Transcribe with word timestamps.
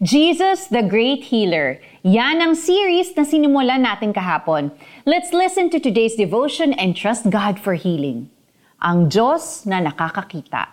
Jesus, 0.00 0.72
the 0.72 0.80
Great 0.80 1.28
Healer. 1.28 1.76
Yan 2.08 2.40
ang 2.40 2.56
series 2.56 3.12
na 3.12 3.20
sinimulan 3.20 3.84
natin 3.84 4.16
kahapon. 4.16 4.72
Let's 5.04 5.28
listen 5.28 5.68
to 5.68 5.76
today's 5.76 6.16
devotion 6.16 6.72
and 6.72 6.96
trust 6.96 7.28
God 7.28 7.60
for 7.60 7.76
healing. 7.76 8.32
Ang 8.80 9.12
Diyos 9.12 9.68
na 9.68 9.76
nakakakita. 9.84 10.72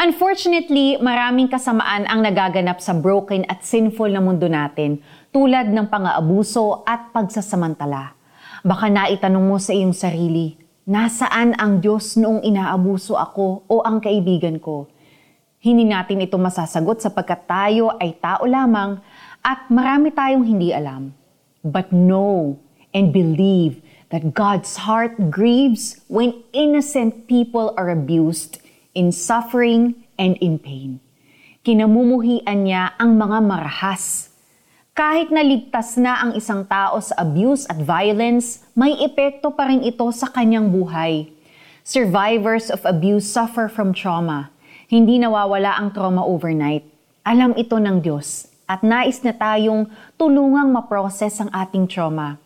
Unfortunately, 0.00 0.96
maraming 0.96 1.52
kasamaan 1.52 2.08
ang 2.08 2.24
nagaganap 2.24 2.80
sa 2.80 2.96
broken 2.96 3.44
at 3.44 3.60
sinful 3.60 4.08
na 4.08 4.24
mundo 4.24 4.48
natin, 4.48 5.04
tulad 5.36 5.68
ng 5.68 5.92
pang-aabuso 5.92 6.80
at 6.88 7.12
pagsasamantala. 7.12 8.16
Baka 8.64 8.88
naitanong 8.88 9.52
mo 9.52 9.60
sa 9.60 9.76
iyong 9.76 9.92
sarili, 9.92 10.56
nasaan 10.88 11.52
ang 11.60 11.84
Diyos 11.84 12.16
noong 12.16 12.40
inaabuso 12.40 13.20
ako 13.20 13.68
o 13.68 13.84
ang 13.84 14.00
kaibigan 14.00 14.56
ko? 14.56 14.88
Hindi 15.66 15.82
natin 15.82 16.22
ito 16.22 16.38
masasagot 16.38 17.02
sapagkat 17.02 17.42
tayo 17.50 17.90
ay 17.98 18.14
tao 18.22 18.46
lamang 18.46 19.02
at 19.42 19.66
marami 19.66 20.14
tayong 20.14 20.46
hindi 20.46 20.70
alam. 20.70 21.10
But 21.66 21.90
know 21.90 22.62
and 22.94 23.10
believe 23.10 23.82
that 24.14 24.30
God's 24.30 24.86
heart 24.86 25.18
grieves 25.26 25.98
when 26.06 26.46
innocent 26.54 27.26
people 27.26 27.74
are 27.74 27.90
abused, 27.90 28.62
in 28.94 29.10
suffering, 29.10 30.06
and 30.14 30.38
in 30.38 30.62
pain. 30.62 31.02
Kinamumuhian 31.66 32.62
niya 32.62 32.94
ang 32.94 33.18
mga 33.18 33.42
marahas. 33.42 34.30
Kahit 34.94 35.34
naligtas 35.34 35.98
na 35.98 36.30
ang 36.30 36.38
isang 36.38 36.62
tao 36.62 37.02
sa 37.02 37.18
abuse 37.18 37.66
at 37.66 37.82
violence, 37.82 38.62
may 38.78 38.94
epekto 39.02 39.50
pa 39.50 39.66
rin 39.66 39.82
ito 39.82 40.06
sa 40.14 40.30
kanyang 40.30 40.70
buhay. 40.70 41.26
Survivors 41.82 42.70
of 42.70 42.86
abuse 42.86 43.26
suffer 43.26 43.66
from 43.66 43.90
trauma 43.90 44.54
hindi 44.86 45.18
nawawala 45.18 45.74
ang 45.82 45.90
trauma 45.90 46.22
overnight. 46.22 46.86
Alam 47.26 47.58
ito 47.58 47.74
ng 47.74 47.98
Diyos 47.98 48.46
at 48.70 48.86
nais 48.86 49.18
na 49.26 49.34
tayong 49.34 49.90
tulungang 50.14 50.70
maprocess 50.70 51.42
ang 51.42 51.50
ating 51.50 51.90
trauma. 51.90 52.38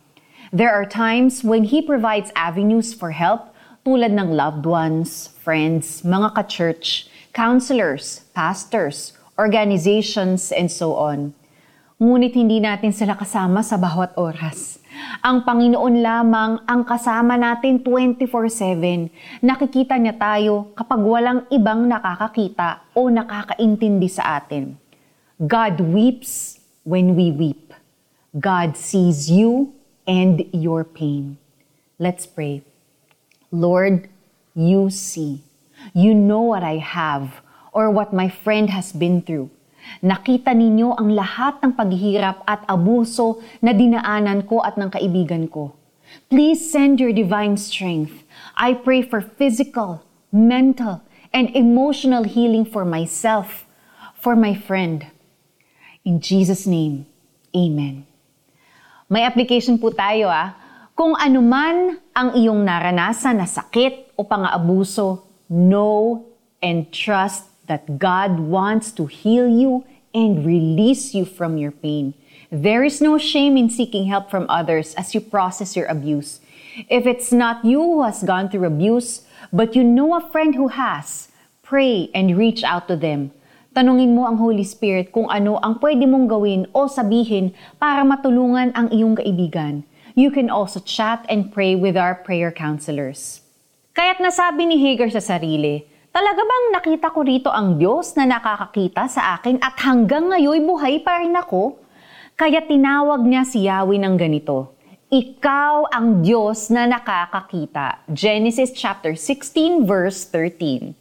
There 0.49 0.73
are 0.73 0.89
times 0.89 1.45
when 1.45 1.69
He 1.69 1.85
provides 1.85 2.33
avenues 2.33 2.97
for 2.97 3.13
help 3.13 3.53
tulad 3.85 4.17
ng 4.17 4.33
loved 4.33 4.65
ones, 4.65 5.37
friends, 5.45 6.01
mga 6.01 6.33
ka-church, 6.37 7.13
counselors, 7.37 8.25
pastors, 8.33 9.13
organizations, 9.37 10.49
and 10.49 10.73
so 10.73 10.97
on. 10.97 11.37
Ngunit 12.01 12.33
hindi 12.33 12.65
natin 12.65 12.97
sila 12.97 13.21
kasama 13.21 13.61
sa 13.61 13.77
bawat 13.77 14.17
oras. 14.17 14.81
Ang 15.21 15.45
Panginoon 15.45 16.01
lamang 16.01 16.65
ang 16.65 16.81
kasama 16.81 17.37
natin 17.37 17.85
24-7. 17.85 19.45
Nakikita 19.45 20.01
niya 20.01 20.17
tayo 20.17 20.73
kapag 20.73 20.97
walang 20.97 21.45
ibang 21.53 21.85
nakakakita 21.85 22.89
o 22.97 23.13
nakakaintindi 23.13 24.09
sa 24.09 24.41
atin. 24.41 24.81
God 25.37 25.77
weeps 25.93 26.57
when 26.89 27.21
we 27.21 27.29
weep. 27.37 27.77
God 28.33 28.81
sees 28.81 29.29
you 29.29 29.77
and 30.09 30.49
your 30.57 30.89
pain. 30.89 31.37
Let's 32.01 32.25
pray. 32.25 32.65
Lord, 33.53 34.09
you 34.57 34.89
see. 34.89 35.45
You 35.93 36.17
know 36.17 36.49
what 36.49 36.65
I 36.65 36.81
have 36.81 37.45
or 37.77 37.93
what 37.93 38.17
my 38.17 38.33
friend 38.33 38.73
has 38.73 38.97
been 38.97 39.21
through. 39.21 39.53
Nakita 40.01 40.55
ninyo 40.57 40.97
ang 40.97 41.13
lahat 41.13 41.61
ng 41.61 41.73
paghihirap 41.77 42.47
at 42.49 42.65
abuso 42.71 43.43
na 43.61 43.75
dinaanan 43.75 44.47
ko 44.49 44.65
at 44.65 44.81
ng 44.81 44.89
kaibigan 44.89 45.51
ko. 45.51 45.77
Please 46.31 46.63
send 46.63 46.99
your 46.99 47.13
divine 47.13 47.55
strength. 47.61 48.25
I 48.59 48.75
pray 48.75 49.03
for 49.03 49.21
physical, 49.21 50.03
mental, 50.31 51.03
and 51.31 51.51
emotional 51.55 52.25
healing 52.27 52.67
for 52.67 52.83
myself, 52.83 53.67
for 54.19 54.35
my 54.35 54.55
friend. 54.55 55.07
In 56.03 56.19
Jesus' 56.19 56.67
name, 56.67 57.07
Amen. 57.51 58.07
May 59.11 59.27
application 59.27 59.75
po 59.83 59.91
tayo 59.91 60.31
ah. 60.31 60.55
Kung 60.95 61.19
anuman 61.19 61.99
ang 62.15 62.39
iyong 62.39 62.63
naranasan 62.63 63.43
na 63.43 63.49
sakit 63.49 64.15
o 64.15 64.23
pang-aabuso, 64.23 65.27
know 65.51 66.23
and 66.63 66.95
trust 66.95 67.50
that 67.71 68.03
God 68.03 68.43
wants 68.43 68.91
to 68.99 69.07
heal 69.07 69.47
you 69.47 69.87
and 70.11 70.43
release 70.43 71.15
you 71.15 71.23
from 71.23 71.55
your 71.55 71.71
pain. 71.71 72.19
There 72.51 72.83
is 72.83 72.99
no 72.99 73.15
shame 73.15 73.55
in 73.55 73.71
seeking 73.71 74.11
help 74.11 74.27
from 74.27 74.51
others 74.51 74.99
as 74.99 75.15
you 75.15 75.23
process 75.23 75.79
your 75.79 75.87
abuse. 75.87 76.43
If 76.91 77.07
it's 77.07 77.31
not 77.31 77.63
you 77.63 77.79
who 77.79 78.03
has 78.03 78.27
gone 78.27 78.51
through 78.51 78.67
abuse, 78.67 79.23
but 79.55 79.79
you 79.79 79.87
know 79.87 80.19
a 80.19 80.27
friend 80.35 80.59
who 80.59 80.75
has, 80.75 81.31
pray 81.63 82.11
and 82.11 82.35
reach 82.35 82.67
out 82.67 82.91
to 82.91 82.99
them. 82.99 83.31
Tanungin 83.71 84.19
mo 84.19 84.27
ang 84.27 84.43
Holy 84.43 84.67
Spirit 84.67 85.15
kung 85.15 85.31
ano 85.31 85.63
ang 85.63 85.79
pwede 85.79 86.03
mong 86.11 86.27
gawin 86.27 86.67
o 86.75 86.91
sabihin 86.91 87.55
para 87.79 88.03
matulungan 88.03 88.75
ang 88.75 88.91
iyong 88.91 89.15
kaibigan. 89.15 89.87
You 90.19 90.35
can 90.35 90.51
also 90.51 90.83
chat 90.83 91.23
and 91.31 91.55
pray 91.55 91.79
with 91.79 91.95
our 91.95 92.19
prayer 92.19 92.51
counselors. 92.51 93.47
Kaya't 93.95 94.19
nasabi 94.19 94.67
ni 94.67 94.75
Hagar 94.83 95.15
sa 95.15 95.23
sarili, 95.23 95.87
Talaga 96.11 96.43
bang 96.43 96.67
nakita 96.75 97.15
ko 97.15 97.23
rito 97.23 97.55
ang 97.55 97.79
Diyos 97.79 98.19
na 98.19 98.27
nakakakita 98.27 99.07
sa 99.07 99.39
akin 99.39 99.63
at 99.63 99.79
hanggang 99.79 100.27
ngayon 100.27 100.67
buhay 100.67 100.99
pa 101.07 101.23
rin 101.23 101.39
ako? 101.39 101.79
Kaya 102.35 102.67
tinawag 102.67 103.23
niya 103.23 103.47
si 103.47 103.63
Yahweh 103.71 104.03
ng 104.03 104.19
ganito, 104.19 104.75
Ikaw 105.07 105.87
ang 105.95 106.27
Diyos 106.27 106.67
na 106.67 106.91
nakakakita. 106.91 108.03
Genesis 108.11 108.75
chapter 108.75 109.15
16 109.15 109.87
verse 109.87 110.27
13. 110.27 110.99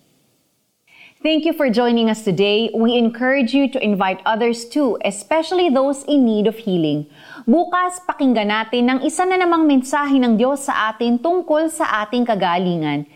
Thank 1.26 1.42
you 1.42 1.58
for 1.58 1.74
joining 1.74 2.14
us 2.14 2.22
today. 2.22 2.70
We 2.70 2.94
encourage 2.94 3.50
you 3.50 3.66
to 3.74 3.82
invite 3.82 4.22
others 4.30 4.70
too, 4.70 5.02
especially 5.02 5.74
those 5.74 6.06
in 6.06 6.22
need 6.22 6.46
of 6.46 6.62
healing. 6.70 7.10
Bukas, 7.50 7.98
pakinggan 8.06 8.54
natin 8.54 8.86
ng 8.94 9.00
isa 9.02 9.26
na 9.26 9.42
namang 9.42 9.66
mensahe 9.66 10.22
ng 10.22 10.38
Diyos 10.38 10.70
sa 10.70 10.94
atin 10.94 11.18
tungkol 11.18 11.74
sa 11.74 12.06
ating 12.06 12.30
kagalingan. 12.30 13.10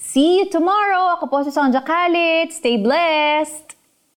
See 0.00 0.40
you 0.40 0.48
tomorrow! 0.48 1.12
Ako 1.20 1.28
po 1.28 1.44
si 1.44 1.52
Sonja 1.52 1.84
Khalid. 1.84 2.56
Stay 2.56 2.80
blessed! 2.80 3.79